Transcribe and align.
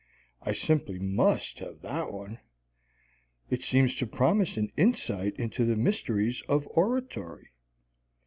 I 0.41 0.51
simply 0.51 0.97
must 0.97 1.59
have 1.59 1.81
that 1.81 2.11
one. 2.11 2.39
It 3.51 3.61
seems 3.61 3.93
to 3.97 4.07
promise 4.07 4.57
an 4.57 4.71
insight 4.75 5.35
into 5.35 5.63
the 5.63 5.75
mysteries 5.75 6.41
of 6.49 6.65
oratory. 6.71 7.49